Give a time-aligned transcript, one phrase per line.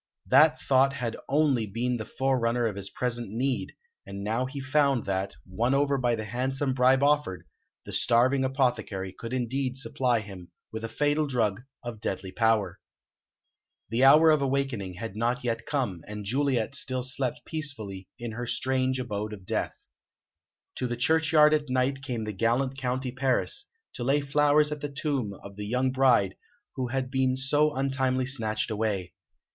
[0.25, 3.73] That thought had only been the forerunner of his present need,
[4.03, 7.45] and now he found that, won over by the handsome bribe offered,
[7.85, 12.79] the starving apothecary could indeed supply him with a fatal drug of deadly power.
[13.89, 18.47] The hour of awakening had not yet come, and Juliet still slept peacefully in her
[18.47, 19.77] strange abode of death.
[20.77, 24.89] To the churchyard at night came the gallant County Paris, to lay flowers at the
[24.91, 26.33] tomb of the young bride
[26.75, 29.13] who had been so untimely snatched away.